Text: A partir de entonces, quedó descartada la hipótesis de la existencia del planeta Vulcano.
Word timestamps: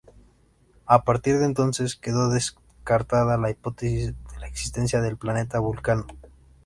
A 0.87 1.03
partir 1.03 1.37
de 1.37 1.45
entonces, 1.45 1.95
quedó 1.95 2.29
descartada 2.31 3.37
la 3.37 3.51
hipótesis 3.51 4.15
de 4.33 4.39
la 4.39 4.47
existencia 4.47 4.99
del 4.99 5.15
planeta 5.15 5.59
Vulcano. 5.59 6.07